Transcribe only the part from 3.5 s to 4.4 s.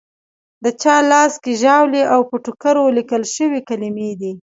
کلیمې دي.